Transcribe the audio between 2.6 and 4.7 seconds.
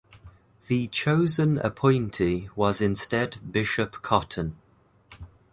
instead Bishop Cotton.